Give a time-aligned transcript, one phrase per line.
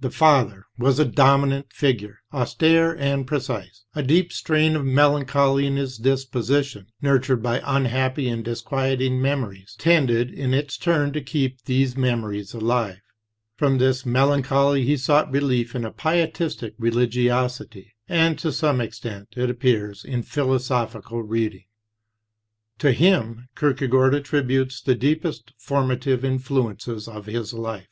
[0.00, 3.84] The father was a dominant figure, austere and precise.
[3.94, 9.74] A deep strain of melancholy in his disposition, nurtured by un happy and disquieting memories,
[9.78, 13.00] tended in its turn to keep these memories alive.
[13.56, 19.48] From this melancholy he sought relief in a pietistic religiosity, and to some extent, it
[19.48, 21.64] appears, in philosophical reading.
[22.80, 27.88] To him Kierkegaard attributes the deepest formative influences of his life.